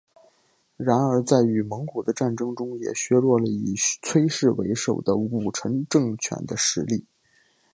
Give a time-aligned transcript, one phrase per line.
[0.77, 7.05] 然而在与蒙古的战争中也削弱了以崔氏为首的武臣政权的实力。